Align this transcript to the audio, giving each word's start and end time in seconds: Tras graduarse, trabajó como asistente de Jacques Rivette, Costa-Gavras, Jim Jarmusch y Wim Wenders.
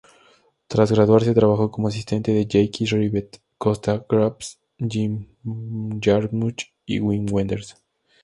Tras 0.65 0.91
graduarse, 0.91 1.35
trabajó 1.35 1.69
como 1.69 1.87
asistente 1.87 2.33
de 2.33 2.47
Jacques 2.47 2.89
Rivette, 2.89 3.39
Costa-Gavras, 3.59 4.57
Jim 4.79 5.27
Jarmusch 6.03 6.73
y 6.87 6.99
Wim 7.01 7.27
Wenders. 7.31 7.75